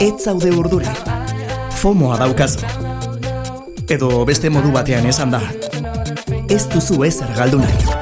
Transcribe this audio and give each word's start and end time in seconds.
Ez 0.00 0.24
zaude 0.24 0.50
urduri. 0.52 0.84
Fomoa 1.80 2.18
daukazu. 2.20 2.60
Edo 3.88 4.26
beste 4.28 4.50
modu 4.52 4.68
batean 4.74 5.08
esan 5.08 5.32
da. 5.32 5.40
Ez 6.52 6.66
duzu 6.68 7.00
ezer 7.08 7.32
galdu 7.38 7.62
nahi. 7.62 7.96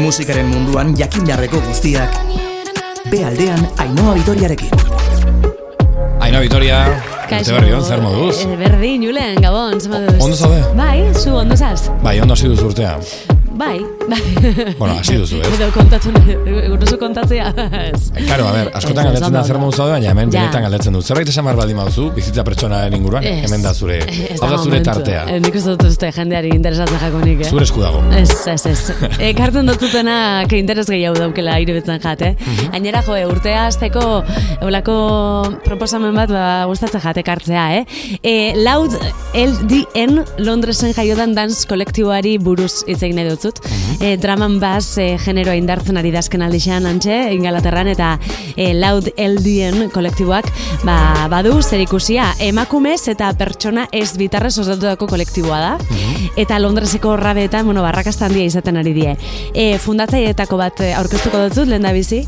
Musikaren 0.00 0.48
munduan 0.48 0.96
jakin 0.96 1.28
beharreko 1.28 1.60
guztiak. 1.68 2.16
Be 3.12 3.24
aldean 3.24 3.68
Ainhoa 3.84 4.14
Vitoriarekin. 4.16 4.70
Ainhoa 6.24 6.40
Vitoria, 6.40 6.84
urte 7.28 7.52
berri 7.52 7.72
hon, 7.74 7.84
zer 7.84 8.00
moduz? 8.00 8.36
Eh, 8.46 8.56
berdin, 8.56 9.02
Julen, 9.04 9.42
Gabon, 9.44 9.80
zer 9.80 9.92
moduz? 9.92 10.22
Ondo 10.24 10.36
zaude? 10.36 10.62
Bai, 10.78 11.02
zu 11.12 11.34
ondo 11.36 11.56
zaz? 11.56 11.90
Bai, 12.04 12.20
ondo 12.20 12.32
hasi 12.38 12.48
duzu 12.48 12.70
urtea. 12.72 12.96
Bai, 13.58 13.84
bai. 14.08 14.74
Bueno, 14.78 14.94
hasi 15.00 15.16
duzu, 15.18 15.40
ez? 15.42 15.48
Edo 15.56 15.66
kontatzen, 15.74 16.14
guruzu 16.70 16.94
kontatzea. 17.00 17.48
Ez. 17.88 18.04
Karo, 18.28 18.44
a 18.46 18.52
ber, 18.54 18.68
askotan 18.78 19.08
galdetzen 19.08 19.34
da 19.34 19.40
zer 19.42 19.58
zaude, 19.58 19.90
baina 19.96 20.12
hemen 20.12 20.30
Ja. 20.30 20.44
benetan 20.44 20.62
galdetzen 20.62 20.92
du. 20.94 21.00
Zerbait 21.02 21.28
esan 21.32 21.44
behar 21.44 21.56
baldin 21.58 21.76
baduzu, 21.80 22.04
bizitza 22.14 22.44
pertsonaren 22.46 22.94
inguruan, 22.94 23.24
Ez. 23.26 23.48
hemen 23.48 23.62
da 23.66 23.72
zure, 23.74 23.98
hau 24.40 24.50
da 24.52 24.58
zure 24.62 24.78
tartea. 24.86 25.24
Eh, 25.28 25.40
Nik 25.42 25.56
uste 25.58 25.74
dut 25.74 25.88
uste 25.88 26.12
jendeari 26.14 26.52
interesatzen 26.54 27.00
jakonik, 27.02 27.40
eh? 27.40 27.48
Zure 27.50 27.64
esku 27.66 27.82
dago. 27.82 28.04
Ez, 28.14 28.30
ez, 28.46 28.66
ez. 28.66 28.92
Ekartzen 29.32 29.66
dututena, 29.66 30.44
ke 30.48 30.56
interes 30.62 30.86
gehiago 30.86 31.18
daukela 31.18 31.58
iruditzen 31.58 31.98
jate. 32.00 32.36
Mhm. 32.38 32.70
Gainera, 32.76 33.02
jo, 33.02 33.18
urtea 33.32 33.66
azteko 33.72 34.22
eulako 34.60 35.58
proposamen 35.66 36.14
bat 36.14 36.30
ba, 36.30 36.46
gustatzen 36.70 37.02
jate 37.02 37.26
kartzea, 37.26 37.66
eh? 37.80 37.84
E, 38.22 38.54
Loud 38.62 38.94
LDN 39.34 40.22
Londresen 40.46 40.94
jaiodan 40.94 41.34
dance 41.34 41.66
kolektiboari 41.66 42.38
buruz 42.38 42.84
hitz 42.86 43.02
egin 43.02 43.16
nahi 43.18 43.28
dutzut. 43.34 43.47
Mhm. 43.56 44.02
E, 44.04 44.16
drum 44.20 44.42
and 44.42 44.60
bass 44.60 44.98
e, 44.98 45.16
generoa 45.18 45.56
indartzen 45.56 45.96
ari 45.96 46.10
dazken 46.14 46.42
aldixean 46.42 46.86
antxe, 46.86 47.16
ingalaterran, 47.32 47.88
eta 47.88 48.18
e, 48.56 48.74
Loud 48.74 49.10
LDN 49.16 49.88
kolektiboak 49.94 50.50
ba, 50.84 51.26
badu 51.30 51.56
zer 51.62 51.80
ikusia 51.80 52.34
emakumez 52.44 53.08
eta 53.08 53.32
pertsona 53.38 53.88
ez 53.92 54.16
bitarrez 54.18 54.56
osatutako 54.58 55.08
kolektiboa 55.08 55.60
da. 55.60 55.72
Eta 56.38 56.58
Londreseko 56.58 57.16
rabeetan, 57.18 57.64
bueno, 57.66 57.82
barrakasta 57.82 58.26
handia 58.26 58.44
izaten 58.46 58.76
ari 58.78 58.92
die. 58.94 59.16
E, 59.54 59.78
fundatzaileetako 59.82 60.60
bat 60.60 60.84
aurkeztuko 61.00 61.48
dut 61.54 61.70
lehen 61.70 61.86
da 61.86 61.92
bizi, 61.96 62.22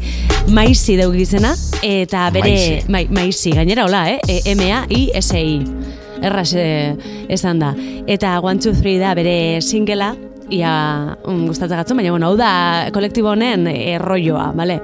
Maisi 0.51 0.97
deuk 0.99 1.15
izena, 1.21 1.53
eta 1.87 2.27
bere... 2.35 2.83
Mai, 2.91 3.05
Maisi, 3.13 3.53
gainera 3.55 3.85
hola, 3.87 4.07
eh? 4.11 4.19
E, 4.27 4.55
M-A-I-S-I. 4.55 5.59
Erraz 6.21 6.53
eh, 6.55 6.97
esan 7.33 7.61
da. 7.63 7.75
Eta 8.07 8.39
One, 8.41 8.61
Two, 8.61 8.75
Three 8.77 8.99
da 9.01 9.15
bere 9.17 9.61
singela, 9.63 10.15
ia 10.51 11.17
um, 11.25 11.47
gustatzen 11.49 11.79
gatzen, 11.81 11.99
baina 12.01 12.15
bueno, 12.15 12.31
hau 12.31 12.39
da 12.39 12.53
kolektibo 12.95 13.33
honen 13.35 13.67
erroioa, 13.71 14.51
bale? 14.57 14.81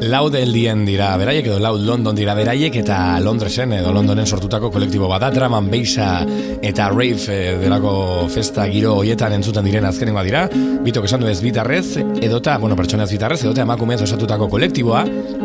Loud 0.00 0.34
Eldien 0.34 0.86
dira 0.88 1.10
beraiek 1.20 1.44
edo 1.50 1.58
Loud 1.60 1.82
London 1.84 2.16
dira 2.16 2.32
beraiek 2.32 2.72
eta 2.80 3.18
Londresen 3.20 3.74
edo 3.76 3.90
Londonen 3.92 4.24
sortutako 4.24 4.70
kolektibo 4.72 5.08
bat 5.10 5.20
da 5.26 5.28
Draman 5.34 5.66
Beisa 5.68 6.22
eta 6.64 6.86
Rave 6.88 7.26
eh, 7.28 7.58
delako 7.60 7.92
festa 8.32 8.64
giro 8.72 8.94
hoietan 9.02 9.34
entzuten 9.36 9.66
diren 9.68 9.84
azkenengoa 9.84 10.24
dira 10.24 10.46
bitok 10.80 11.04
esan 11.04 11.20
du 11.20 11.28
ez 11.28 11.42
bitarrez 11.44 11.98
edota, 12.00 12.56
bueno, 12.58 12.78
pertsona 12.78 13.04
ez 13.04 13.12
bitarrez 13.12 13.42
edota 13.44 13.66
emakumez 13.66 13.98
osatutako 14.06 14.48
kolektiboa 14.48 15.02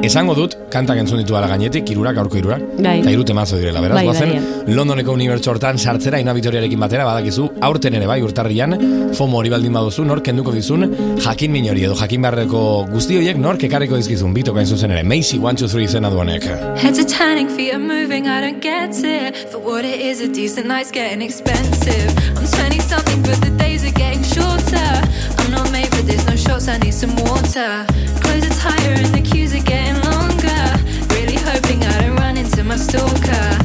esango 0.08 0.38
dut 0.40 0.56
kantak 0.72 1.02
entzun 1.04 1.20
ditu 1.20 1.36
ala 1.36 1.50
gainetik 1.52 1.92
irurak, 1.92 2.16
aurko 2.24 2.40
irurak 2.40 2.64
Bai. 2.80 3.02
eta 3.02 3.12
irute 3.12 3.36
mazo 3.36 3.60
direla, 3.60 3.84
beraz, 3.84 4.00
Bai, 4.00 4.06
guazen 4.08 4.34
bai. 4.38 4.76
Londoneko 4.76 5.12
unibertso 5.12 5.52
hortan 5.52 5.78
sartzera 5.78 6.20
ina 6.24 6.34
bitoriarekin 6.34 6.80
batera 6.80 7.04
badakizu 7.08 7.50
aurten 7.68 8.00
ere 8.00 8.08
bai 8.08 8.22
urtarrian 8.24 8.80
FOMO 9.16 9.44
hori 9.44 9.52
baldin 9.52 9.76
baduzu 9.76 10.08
nork 10.08 10.24
kenduko 10.32 10.56
dizun 10.56 10.88
jakin 11.20 11.52
min 11.52 11.68
hori 11.76 11.84
edo 11.90 12.00
jakin 12.00 12.24
beharreko 12.24 12.64
guzti 12.92 13.20
horiek 13.20 13.38
nork 13.40 13.68
ekarriko 13.68 14.00
dizkizun 14.00 14.34
zuzen 14.46 14.92
ere 14.92 15.04
Macy 15.04 15.40
1, 15.40 15.56
2, 15.56 15.68
3 15.68 15.84
izena 15.84 16.10
duanek 16.10 16.44
Heads 16.78 17.00
are 17.00 17.06
turning, 17.06 17.50
feet 17.50 17.74
are 17.74 17.80
moving, 17.80 18.28
I 18.28 18.42
don't 18.42 18.62
get 18.62 19.04
it. 19.04 19.36
For 19.52 19.60
what 19.60 19.86
it 19.86 20.00
is, 20.00 20.22
a 20.22 20.28
decent 20.28 20.68
night's 20.68 20.92
getting 20.92 21.22
expensive. 21.22 22.14
I'm 22.38 22.46
20 22.46 22.80
something, 22.80 23.22
but 23.24 23.42
the 23.42 23.50
days 23.58 23.84
are 23.84 23.92
getting 23.92 24.24
shorter. 24.24 25.02
I'm 25.40 25.52
not 25.52 25.72
made 25.72 25.88
for 25.88 26.04
this, 26.04 26.26
no 26.28 26.36
shots, 26.36 26.68
I 26.68 26.78
need 26.78 26.94
some 26.94 27.16
water. 27.16 27.86
Clothes 28.22 28.46
are 28.46 28.60
tighter 28.60 28.94
and 29.04 29.14
the 29.16 29.22
queues 29.22 29.54
are 29.54 29.64
getting 29.64 30.00
longer. 30.12 30.64
Really 31.16 31.38
hoping 31.38 31.84
I 31.84 32.02
don't 32.02 32.16
run 32.18 32.38
into 32.38 32.64
my 32.64 32.78
stalker. 32.78 33.65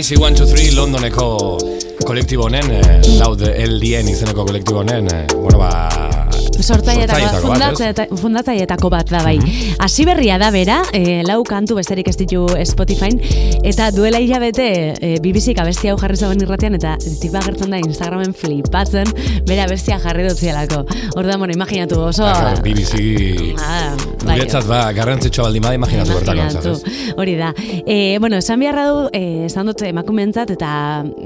Macy 0.00 0.16
1, 0.16 0.34
2, 0.34 0.46
3 0.46 0.74
Londoneko 0.76 1.58
kolektibo 2.06 2.46
honen 2.46 2.70
eh, 2.72 3.18
Loud 3.18 3.42
LDN 3.44 4.08
izeneko 4.08 4.46
kolektibo 4.48 4.80
honen 4.80 5.12
eh, 5.12 5.26
bueno 5.34 5.58
ba 5.60 6.19
Sortzaileetako, 6.60 7.40
fundatzaile- 7.44 8.06
fundatzaileetako 8.20 8.90
bat 8.92 9.10
da 9.10 9.22
bai. 9.24 9.38
Hasi 9.80 10.04
berria 10.04 10.38
da 10.38 10.50
bera, 10.54 10.82
e, 10.92 11.22
lau 11.26 11.42
kantu 11.44 11.76
besterik 11.78 12.08
ez 12.08 12.16
ditu 12.20 12.46
Spotifyn, 12.68 13.18
eta 13.64 13.90
duela 13.94 14.20
hilabete 14.20 14.66
e, 15.00 15.14
BBC 15.22 15.54
abesti 15.60 15.88
hau 15.88 15.96
jarri 16.00 16.16
zaben 16.16 16.40
irratean, 16.44 16.74
eta 16.78 16.96
tipa 17.20 17.40
gertzen 17.44 17.70
da 17.70 17.78
Instagramen 17.80 18.34
flipatzen, 18.34 19.08
bere 19.48 19.62
abestia 19.64 19.98
jarri 20.02 20.26
dut 20.28 20.38
zielako. 20.38 20.84
Orda, 21.16 21.36
bueno, 21.36 21.52
imaginatu 21.56 22.00
oso... 22.10 22.22
Ba, 22.24 22.34
claro, 22.40 22.62
BBC 22.62 23.54
Ah, 23.60 23.94
bai. 24.24 24.36
Guretzat 24.38 24.66
ba, 24.68 24.80
garrantzitsua 24.96 25.44
baldin 25.48 25.62
bada 25.64 25.74
imaginatu 25.78 26.14
bertako 26.18 26.74
ez? 26.74 27.14
Hori 27.16 27.34
da. 27.38 27.52
E, 27.86 28.18
bueno, 28.20 28.36
esan 28.40 28.60
beharra 28.60 28.86
du, 28.90 29.08
e, 29.12 29.46
esan 29.46 29.66
dut 29.70 29.82
emakumeentzat 29.88 30.50
eta 30.54 30.70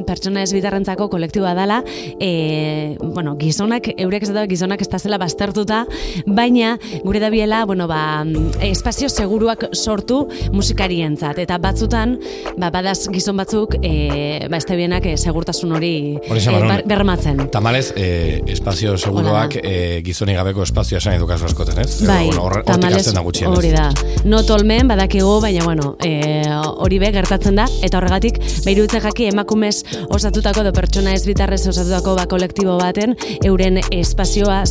pertsona 0.06 0.42
ez 0.44 0.52
bitarrentzako 0.54 1.08
kolektiboa 1.12 1.54
dela, 1.58 1.82
e, 2.20 2.96
bueno, 3.02 3.36
gizonak, 3.40 3.90
eurek 3.96 4.22
ez 4.28 4.32
da 4.34 4.46
gizonak 4.50 4.80
ez 4.84 4.88
da 4.88 4.98
zela 4.98 5.18
baztertuta, 5.24 5.84
baina 6.26 6.76
gure 7.04 7.20
da 7.20 7.30
biela, 7.32 7.64
bueno, 7.66 7.88
ba, 7.90 8.22
espazio 8.64 9.08
seguruak 9.10 9.66
sortu 9.74 10.24
musikarientzat 10.54 11.38
eta 11.42 11.58
batzutan, 11.62 12.16
ba, 12.58 12.70
badaz 12.74 13.08
gizon 13.12 13.36
batzuk, 13.40 13.76
e, 13.82 14.46
ba, 14.50 14.58
ez 14.60 14.66
da 14.68 14.76
bienak 14.78 15.06
e, 15.10 15.16
segurtasun 15.18 15.72
hori 15.76 15.92
e, 16.22 16.38
nuen. 16.50 16.82
bermatzen. 16.88 17.44
Tamalez, 17.54 17.92
eh, 17.96 18.40
espazio 18.54 18.96
seguroak 18.98 19.58
eh, 19.62 20.00
gizonik 20.04 20.36
gabeko 20.40 20.64
espazioa 20.66 21.00
esan 21.02 21.16
edukazu 21.18 21.48
askotan, 21.50 21.80
ez? 21.84 22.00
Bai, 22.06 22.26
bueno, 22.28 22.44
horre- 22.46 22.62
hortik 22.64 22.74
tamalez 22.74 23.46
hori 23.54 23.70
da. 23.74 23.88
Not 24.24 24.50
all 24.50 24.64
men 24.64 24.88
badakigu, 24.88 25.38
baina 25.42 25.64
bueno, 25.64 25.94
e, 26.04 26.42
hori 26.84 26.98
be 27.02 27.10
gertatzen 27.14 27.56
da 27.60 27.66
eta 27.84 27.98
horregatik 27.98 28.38
behirutzen 28.64 29.02
jaki 29.04 29.28
emakumez 29.32 29.74
osatutako 30.14 30.64
edo 30.64 30.72
pertsona 30.76 31.14
ez 31.14 31.24
bitarrez 31.28 31.62
osatutako 31.70 32.14
ba 32.18 32.26
kolektibo 32.30 32.76
baten 32.80 33.14
euren 33.44 33.80
espazioa 33.90 34.62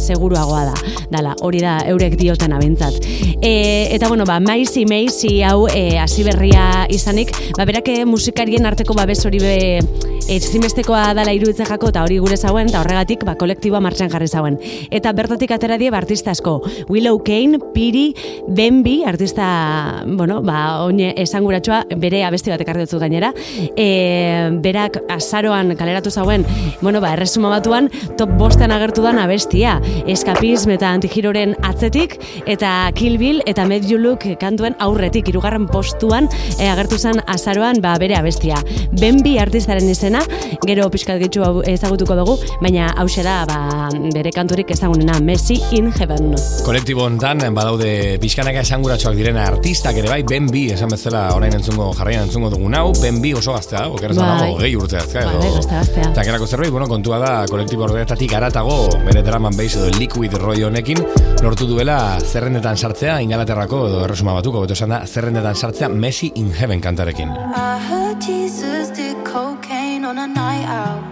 seguruagoa 0.43 0.65
da. 0.65 0.73
Dala, 1.09 1.35
hori 1.41 1.61
da 1.61 1.77
eurek 1.87 2.17
dioten 2.19 2.53
abintzat. 2.53 3.05
E, 3.41 3.89
eta 3.93 4.07
bueno, 4.07 4.25
ba 4.25 4.39
Maisi 4.39 4.85
Maisi 4.85 5.41
hau 5.43 5.67
e, 5.67 5.97
hasi 5.99 6.23
berria 6.23 6.85
izanik, 6.89 7.33
ba 7.57 7.65
berake 7.65 8.03
musikarien 8.05 8.65
arteko 8.65 8.93
babes 8.93 9.23
hori 9.25 9.39
be 9.39 10.12
ezinbestekoa 10.29 11.13
dala 11.17 11.33
iruditzen 11.35 11.67
jako 11.67 11.89
eta 11.91 12.03
hori 12.03 12.17
gure 12.21 12.37
zauen 12.37 12.69
eta 12.69 12.79
horregatik 12.81 13.23
ba 13.27 13.35
kolektiboa 13.39 13.81
martxan 13.83 14.11
jarri 14.11 14.27
zauen. 14.27 14.57
Eta 14.91 15.11
bertatik 15.15 15.51
atera 15.51 15.77
die 15.77 15.91
ba, 15.91 15.99
artista 15.99 16.31
asko. 16.31 16.61
Willow 16.89 17.19
Kane, 17.25 17.59
Piri, 17.73 18.13
Benbi, 18.47 19.03
artista, 19.03 20.03
bueno, 20.05 20.41
ba, 20.41 20.83
oine 20.85 21.13
esanguratsua 21.23 21.83
bere 21.99 22.23
abesti 22.25 22.53
bat 22.53 22.61
ekarri 22.63 22.85
dutzu 22.85 22.99
gainera. 23.01 23.33
E, 23.75 24.49
berak 24.63 24.99
azaroan 25.13 25.75
kaleratu 25.79 26.11
zauen, 26.11 26.45
bueno, 26.81 27.01
ba, 27.01 27.13
erresuma 27.17 27.51
batuan 27.53 27.89
top 28.17 28.35
bostean 28.39 28.71
agertu 28.71 29.03
dan 29.03 29.19
abestia. 29.19 29.79
Eskapism 30.07 30.73
eta 30.75 30.91
antigiroren 30.93 31.55
atzetik, 31.63 32.17
eta 32.45 32.91
Kill 32.95 33.17
Bill 33.21 33.43
eta 33.49 33.67
Made 33.67 33.89
You 33.91 33.99
Look 34.01 34.27
kantuen 34.39 34.77
aurretik, 34.79 35.29
irugarren 35.31 35.67
postuan 35.67 36.29
e, 36.57 36.69
agertu 36.69 36.99
zen 36.99 37.21
azaroan 37.27 37.81
ba, 37.83 37.95
bere 38.01 38.17
abestia. 38.19 38.59
Benbi 38.99 39.37
artistaren 39.41 39.87
izena, 40.13 40.23
gero 40.65 40.89
pixkat 40.91 41.37
hau 41.43 41.61
ezagutuko 41.65 42.15
dugu, 42.15 42.37
baina 42.61 42.91
hause 42.97 43.23
da 43.23 43.43
ba, 43.45 43.89
bere 44.13 44.31
kanturik 44.31 44.69
ezagunena, 44.71 45.19
Messi 45.19 45.59
in 45.71 45.91
Heaven. 45.91 46.33
Kolektibo 46.65 47.05
hontan 47.05 47.41
badaude 47.53 48.17
pixkanaka 48.21 48.61
esanguratsuak 48.63 49.15
direna 49.15 49.45
artistak 49.47 49.97
ere 49.97 50.09
bai, 50.09 50.21
Ben 50.23 50.47
B, 50.47 50.67
esan 50.73 50.89
bezala 50.89 51.29
orain 51.35 51.53
entzungo 51.53 51.91
jarraian 51.97 52.27
entzungo 52.27 52.49
dugun 52.53 52.75
hau, 52.75 52.91
Ben 53.01 53.21
B 53.21 53.33
oso 53.35 53.53
gaztea, 53.53 53.87
okeraz 53.89 54.17
Bai. 54.17 54.29
dago, 54.41 54.57
gehi 54.61 54.75
urte 54.75 54.99
gaztea. 54.99 55.25
Bai, 55.25 55.51
gazte, 55.55 55.73
gaztea. 55.73 56.11
Eta 56.11 56.25
gerako 56.27 56.47
zerbait, 56.47 56.71
bueno, 56.71 56.87
kontua 56.87 57.19
da, 57.19 57.33
kolektibo 57.49 57.87
horretatik 57.87 58.33
aratago, 58.37 58.77
bere 59.07 59.23
drum 59.25 59.49
and 59.49 59.57
bass 59.57 59.77
edo 59.79 59.89
liquid 59.97 60.37
roi 60.39 60.61
honekin, 60.63 61.01
lortu 61.43 61.67
duela 61.67 62.19
zerrendetan 62.21 62.77
sartzea, 62.77 63.19
ingalaterrako 63.25 63.87
edo 63.89 64.03
erresuma 64.05 64.35
batuko, 64.37 64.63
beto 64.63 64.77
esan 64.77 64.93
da, 64.95 65.03
zerrendetan 65.07 65.55
sartzea 65.55 65.89
Messi 65.89 66.31
in 66.35 66.51
Heaven 66.53 66.81
kantarekin. 66.81 67.29
I 67.55 67.79
heard 67.79 68.21
Jesus 68.21 68.89
did 68.95 69.17
cocaine 69.25 70.02
on 70.05 70.17
a 70.17 70.27
night 70.27 70.65
out. 70.65 71.03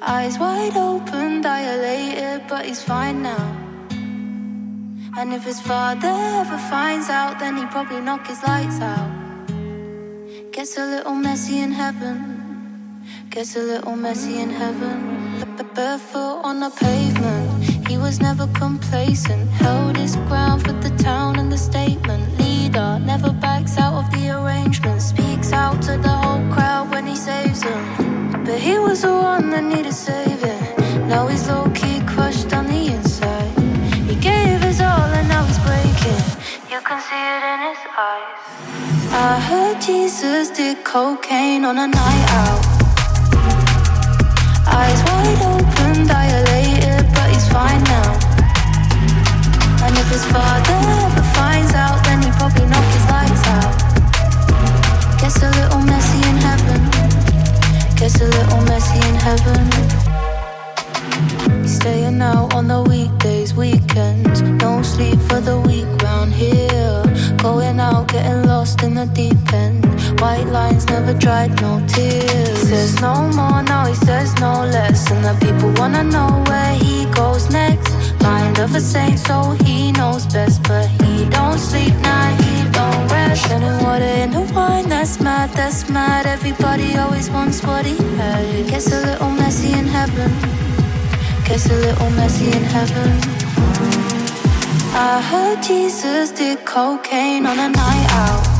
Eyes 0.00 0.38
wide 0.38 0.76
open, 0.76 1.40
dilated, 1.40 2.46
but 2.48 2.66
he's 2.66 2.82
fine 2.82 3.22
now. 3.22 3.46
And 5.18 5.32
if 5.32 5.44
his 5.44 5.60
father 5.60 6.14
ever 6.40 6.58
finds 6.70 7.08
out, 7.08 7.38
then 7.38 7.56
he'd 7.56 7.70
probably 7.70 8.00
knock 8.00 8.26
his 8.26 8.42
lights 8.42 8.80
out. 8.80 9.10
Gets 10.52 10.78
a 10.78 10.86
little 10.86 11.14
messy 11.14 11.58
in 11.58 11.72
heaven. 11.72 12.16
Gets 13.30 13.56
a 13.56 13.60
little 13.60 13.96
messy 13.96 14.38
in 14.38 14.50
heaven. 14.50 15.18
Barefoot 15.78 16.40
on 16.42 16.58
the 16.58 16.70
pavement. 16.70 17.86
He 17.86 17.96
was 17.96 18.20
never 18.20 18.48
complacent. 18.48 19.48
Held 19.62 19.96
his 19.96 20.16
ground 20.26 20.66
for 20.66 20.72
the 20.72 20.87
cocaine 40.98 41.64
on 41.64 41.78
a 41.78 41.86
night 41.86 42.26
out. 42.40 42.62
Eyes 44.66 45.00
wide 45.06 45.42
open, 45.46 45.57
dried, 71.18 71.60
no 71.60 71.84
tears. 71.86 72.58
Says 72.68 73.00
no 73.00 73.14
more, 73.38 73.62
now 73.62 73.86
he 73.86 73.94
says 73.94 74.34
no 74.40 74.64
less. 74.64 75.10
And 75.10 75.24
the 75.24 75.34
people 75.44 75.70
wanna 75.80 76.04
know 76.04 76.42
where 76.46 76.74
he 76.74 77.06
goes 77.06 77.50
next. 77.50 77.92
Mind 78.22 78.58
of 78.58 78.74
a 78.74 78.80
saint, 78.80 79.18
so 79.18 79.56
he 79.64 79.92
knows 79.92 80.26
best. 80.26 80.62
But 80.62 80.86
he 81.00 81.28
don't 81.30 81.58
sleep, 81.58 81.94
nah, 82.06 82.28
he 82.40 82.52
don't 82.70 83.02
rest. 83.10 83.46
Turning 83.46 83.82
water 83.82 84.14
into 84.22 84.40
wine, 84.54 84.88
that's 84.88 85.20
mad, 85.20 85.50
that's 85.50 85.88
mad. 85.88 86.26
Everybody 86.26 86.96
always 86.96 87.30
wants 87.30 87.62
what 87.62 87.84
he 87.86 87.96
had. 88.16 88.68
Gets 88.68 88.92
a 88.92 89.00
little 89.00 89.30
messy 89.30 89.72
in 89.72 89.86
heaven. 89.86 90.30
Gets 91.44 91.66
a 91.70 91.74
little 91.86 92.10
messy 92.10 92.48
in 92.58 92.64
heaven. 92.64 93.12
I 94.94 95.20
heard 95.30 95.62
Jesus 95.62 96.30
did 96.30 96.64
cocaine 96.64 97.46
on 97.46 97.58
a 97.58 97.68
night 97.68 98.08
out. 98.10 98.57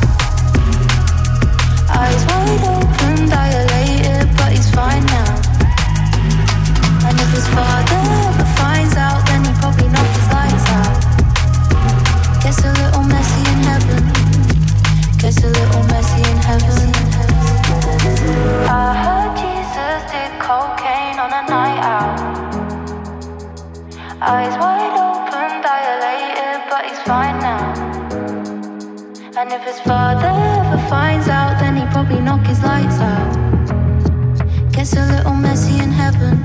And 29.39 29.53
if 29.53 29.63
his 29.63 29.79
father 29.79 30.27
ever 30.27 30.89
finds 30.89 31.29
out, 31.29 31.61
then 31.61 31.77
he 31.77 31.85
probably 31.93 32.19
knock 32.19 32.45
his 32.45 32.61
lights 32.61 32.99
out. 32.99 34.73
Gets 34.73 34.91
a 34.97 35.05
little 35.05 35.33
messy 35.33 35.81
in 35.81 35.91
heaven. 35.91 36.43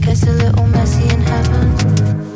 Gets 0.00 0.22
a 0.22 0.30
little 0.30 0.68
messy 0.68 1.12
in 1.12 1.20
heaven. 1.20 2.29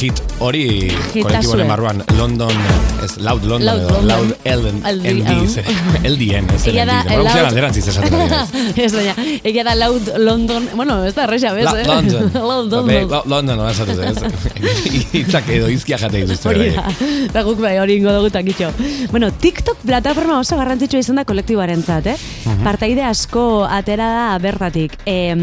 hit 0.00 0.22
hori 0.38 0.88
Hitazue. 0.88 1.22
kolektibonen 1.22 1.68
barruan 1.68 2.04
London, 2.16 2.52
ez, 3.04 3.16
Loud 3.18 3.44
London, 3.44 3.66
Loud 3.66 3.80
edo, 3.80 3.90
London. 3.90 4.08
Loud 4.08 4.36
Elden, 4.44 4.76
LD, 4.84 5.06
LD, 5.06 5.30
oh. 5.30 5.48
zer- 5.48 5.64
LDN, 6.10 6.46
ez 6.54 6.64
da, 6.64 6.70
LD, 6.70 7.04
pronuncian 7.06 7.36
Loud- 7.36 7.48
alderantziz 7.50 7.88
esaten 7.88 8.14
ari 8.14 8.28
naiz. 8.30 8.78
ez 8.78 8.92
baina, 8.94 9.14
egia 9.44 9.64
da 9.64 9.74
Loud 9.74 10.08
London, 10.18 10.68
bueno, 10.74 11.04
ez 11.04 11.14
da 11.14 11.24
erresa, 11.24 11.52
bez, 11.52 11.66
eh? 11.66 11.86
London. 11.86 12.30
London. 12.32 12.88
London, 13.26 13.56
no, 13.58 13.68
esatu 13.68 13.94
zen, 13.94 14.16
ez. 14.16 15.12
Hitzak 15.12 15.48
edo 15.50 15.68
izkia 15.68 15.98
jate 15.98 16.22
dituzte. 16.24 16.48
Hori 16.48 16.70
da, 17.34 17.42
guk 17.44 17.60
bai 17.60 17.78
hori 17.78 17.98
ingo 18.00 18.12
dugu 18.12 18.30
takitxo. 18.30 18.70
Bueno, 19.10 19.30
TikTok 19.32 19.78
plataforma 19.84 20.38
oso 20.40 20.56
garrantzitsua 20.56 21.00
izan 21.00 21.16
da 21.20 21.24
kolektiboaren 21.28 21.82
zat, 21.84 22.06
eh? 22.06 22.16
Mhm. 22.46 22.64
Partaide 22.64 23.04
asko 23.04 23.66
atera 23.68 24.08
da 24.14 24.38
bertatik. 24.38 24.96
E, 25.04 25.34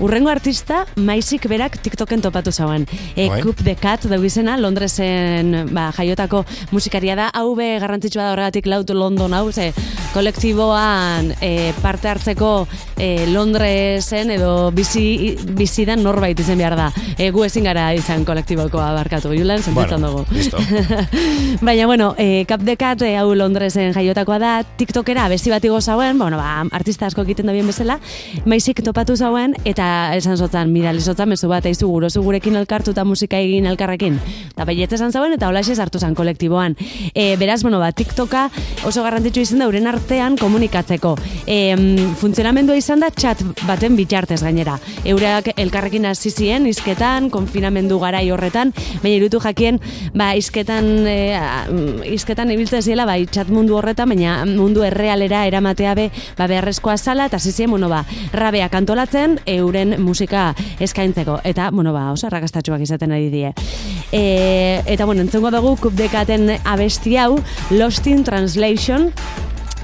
urrengo 0.00 0.28
artista, 0.28 0.84
maizik 0.96 1.48
berak 1.48 1.80
TikToken 1.98 2.22
topatu 2.22 2.52
zauen. 2.52 2.86
E, 3.16 3.26
Bai. 3.28 3.40
Cup 3.42 3.58
the 3.64 3.74
Cat 3.74 4.04
dugu 4.06 4.28
izena, 4.28 4.54
Londresen 4.56 5.72
ba, 5.74 5.88
jaiotako 5.96 6.44
musikaria 6.70 7.16
da, 7.18 7.26
hau 7.34 7.56
be 7.58 7.72
garrantzitsua 7.82 8.22
da 8.22 8.34
horregatik 8.36 8.68
laut 8.70 8.90
London 8.94 9.34
hau, 9.34 9.50
ze 9.50 9.72
kolektiboan 10.14 11.32
e, 11.42 11.72
parte 11.82 12.08
hartzeko 12.08 12.68
e, 12.94 13.26
Londresen 13.32 14.30
edo 14.30 14.70
bizi, 14.70 15.34
bizidan 15.58 16.04
norbait 16.06 16.38
izan 16.38 16.62
behar 16.62 16.76
da. 16.78 16.86
E, 17.18 17.32
gu 17.34 17.42
ezin 17.48 17.66
gara 17.66 17.88
izan 17.98 18.22
kolektibokoa 18.28 18.92
barkatu, 18.94 19.34
Julen, 19.34 19.62
sentitzen 19.66 19.98
Bueno, 19.98 20.22
dugu. 20.22 21.02
Baina, 21.66 21.90
bueno, 21.90 22.12
e, 22.16 22.44
Cap 22.46 22.62
de 22.62 22.76
Cat 22.78 23.02
e, 23.02 23.16
hau 23.18 23.34
Londresen 23.34 23.90
jaiotakoa 23.96 24.38
da, 24.38 24.54
TikTokera 24.78 25.26
abesti 25.26 25.50
bat 25.50 25.66
igo 25.66 25.80
zauen, 25.82 26.18
bueno, 26.22 26.38
ba, 26.38 26.62
artista 26.78 27.10
asko 27.10 27.26
egiten 27.26 27.50
da 27.50 27.58
bien 27.58 27.66
bezala, 27.66 27.98
maizik 28.46 28.84
topatu 28.86 29.18
zauen, 29.18 29.58
eta 29.66 30.14
esan 30.14 30.38
zotzan, 30.38 30.70
mirali 30.70 31.02
zotzan, 31.02 31.34
mezu 31.34 31.50
bat, 31.50 31.66
eizu 31.66 31.87
gurozu 31.88 32.22
gurekin 32.22 32.56
elkartu 32.60 32.92
eta 32.94 33.04
musika 33.04 33.38
egin 33.40 33.66
elkarrekin. 33.70 34.18
Eta 34.52 34.66
baietz 34.68 34.92
esan 34.96 35.12
zauen, 35.12 35.34
eta 35.36 35.48
hola 35.48 35.62
sartu 35.62 35.98
zen 35.98 36.14
kolektiboan. 36.14 36.76
E, 37.14 37.36
beraz, 37.36 37.62
bueno, 37.62 37.78
ba, 37.78 37.92
TikToka 37.92 38.48
oso 38.86 39.02
garrantzitsu 39.02 39.40
izan 39.40 39.62
da 39.62 39.68
euren 39.68 39.86
artean 39.86 40.36
komunikatzeko. 40.38 41.14
E, 41.46 41.74
funtzionamendua 42.20 42.76
izan 42.76 43.00
da 43.00 43.10
chat 43.10 43.42
baten 43.66 43.96
bitartez 43.96 44.40
gainera. 44.42 44.78
Eurak 45.04 45.52
elkarrekin 45.56 46.06
hasi 46.06 46.30
ziren 46.30 46.66
izketan, 46.66 47.30
konfinamendu 47.30 47.98
garai 48.02 48.26
horretan, 48.30 48.72
baina 49.02 49.16
irutu 49.16 49.40
jakien, 49.44 49.80
ba, 50.14 50.32
izketan, 50.38 50.90
e, 51.06 51.18
mm, 51.38 52.08
izketan 52.14 52.52
ibiltzen 52.54 52.82
ziela, 52.82 53.06
bai, 53.08 53.24
chat 53.26 53.50
mundu 53.52 53.78
horretan, 53.78 54.08
baina 54.14 54.40
mundu 54.48 54.84
errealera 54.86 55.44
eramatea 55.46 55.94
be, 55.98 56.08
ba, 56.38 56.48
beharrezkoa 56.50 56.96
zala, 56.98 57.28
eta 57.30 57.38
hasi 57.40 57.52
ziren, 57.52 57.70
bueno, 57.76 57.88
ba, 57.92 58.04
rabeak 58.32 58.74
antolatzen, 58.74 59.38
euren 59.46 59.96
musika 60.02 60.52
eskaintzeko. 60.80 61.40
Eta, 61.48 61.70
bueno, 61.78 61.94
ba, 61.94 62.08
oso 62.10 62.26
arrakastatxuak 62.26 62.82
izaten 62.82 63.14
ari 63.14 63.30
die. 63.30 63.52
E, 64.10 64.82
eta, 64.84 65.06
bueno, 65.06 65.22
entzungo 65.22 65.52
dugu, 65.54 65.76
kubdekaten 65.78 66.56
abesti 66.64 67.14
hau, 67.22 67.36
Lost 67.70 68.10
in 68.10 68.24
Translation, 68.26 69.12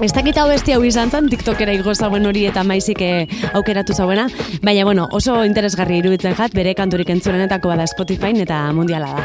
Ez 0.03 0.11
dakit 0.11 0.35
hau 0.35 0.49
hau 0.51 0.81
izan 0.83 1.07
zen, 1.09 1.29
TikTokera 1.31 1.71
igo 1.71 1.93
zauen 1.95 2.25
hori 2.27 2.41
eta 2.49 2.65
maizik 2.67 2.99
eh, 2.99 3.27
aukeratu 3.55 3.93
zauena, 3.95 4.27
baina 4.61 4.83
bueno, 4.83 5.07
oso 5.15 5.37
interesgarri 5.45 6.01
iruditzen 6.01 6.35
jat, 6.35 6.51
bere 6.51 6.73
kanturik 6.75 7.09
entzunenetako 7.09 7.71
bada 7.71 7.87
Spotify 7.87 8.35
eta 8.43 8.73
mundiala 8.75 9.13
da. 9.15 9.23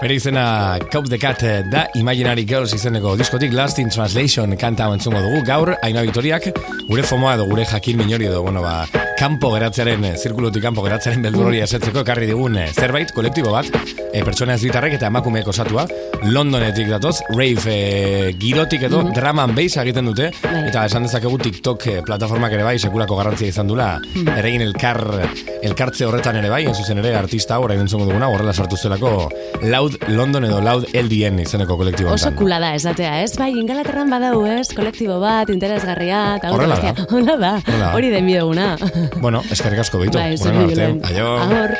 Bere 0.00 0.14
izena 0.14 0.78
Caup 0.92 1.08
the 1.10 1.18
Cat 1.18 1.42
eh, 1.42 1.64
da 1.66 1.88
Imaginary 1.98 2.46
Girls 2.46 2.74
izeneko 2.74 3.16
diskotik 3.18 3.52
Last 3.52 3.80
in 3.82 3.90
Translation 3.90 4.54
kanta 4.56 4.86
entzungo 4.94 5.18
dugu. 5.18 5.42
Gaur, 5.48 5.74
Aina 5.82 6.06
Vitoriak, 6.06 6.46
gure 6.86 7.02
fomoa 7.02 7.34
edo 7.34 7.48
gure 7.50 7.66
jakin 7.66 7.98
minori 7.98 8.30
edo, 8.30 8.42
bueno, 8.42 8.62
ba, 8.62 8.84
kanpo 9.18 9.50
geratzearen, 9.54 10.04
eh, 10.04 10.14
zirkulutik 10.18 10.62
kanpo 10.64 10.82
geratzearen 10.84 11.22
beldur 11.22 11.46
hori 11.50 11.60
esetzeko 11.64 12.02
ekarri 12.02 12.26
digun 12.26 12.56
eh, 12.58 12.68
zerbait, 12.74 13.12
kolektibo 13.14 13.52
bat, 13.54 13.68
e, 14.10 14.22
pertsona 14.26 14.56
ez 14.56 14.62
bitarrek 14.64 14.96
eta 14.98 15.10
emakumeek 15.12 15.48
osatua, 15.48 15.86
Londonetik 16.24 16.88
datoz, 16.88 17.18
rave 17.34 17.74
e, 17.74 18.32
girotik 18.40 18.86
edo 18.88 19.02
drama 19.14 19.44
and 19.44 19.56
bass 19.58 19.76
egiten 19.82 20.08
dute, 20.08 20.30
Bai. 20.42 20.64
eta 20.70 20.86
esan 20.88 21.04
dezakegu 21.06 21.38
TikTok 21.38 21.86
plataformak 22.06 22.54
ere 22.56 22.64
bai, 22.64 22.78
sekulako 22.78 23.18
garrantzia 23.18 23.50
izan 23.52 23.68
dula, 23.68 23.98
eregin 24.36 24.64
elkar, 24.64 25.02
elkartze 25.62 26.06
horretan 26.08 26.38
ere 26.40 26.50
bai, 26.50 26.62
en 26.66 26.74
zuzen 26.74 26.98
ere 27.02 27.14
artista 27.18 27.58
hau, 27.58 27.64
orain 27.68 27.82
entzungo 27.84 28.08
duguna, 28.08 28.30
horrela 28.32 28.54
sartu 28.54 28.76
zelako 28.76 29.28
Loud 29.62 29.98
London 30.08 30.48
edo 30.48 30.60
Loud 30.64 30.88
LDN 30.94 31.42
izeneko 31.44 31.76
kolektibo 31.80 32.14
Oso 32.14 32.32
kula 32.38 32.58
da 32.62 32.72
esatea, 32.74 33.20
ez? 33.22 33.34
Bai, 33.38 33.52
ingalaterran 33.58 34.10
badau, 34.10 34.44
ez? 34.48 34.68
Kolektibo 34.74 35.20
bat, 35.22 35.50
interesgarria, 35.54 36.24
eta 36.40 36.54
Horrela 36.54 36.80
da. 36.80 36.94
guztia. 36.94 37.06
Horrela 37.14 37.36
da. 37.36 37.52
Horrela 37.60 37.84
da. 37.84 37.94
Hori 37.98 38.10
den 38.14 38.26
bideguna. 38.32 38.70
Bueno, 39.20 39.42
eskerrik 39.50 39.84
asko 39.84 39.98
beitu. 40.02 40.18
Bai, 40.18 40.36
zuri 40.38 40.64
arte. 40.66 40.90
Aio. 41.10 41.36
Agur. 41.38 41.76